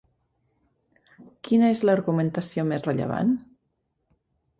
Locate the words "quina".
1.47-1.69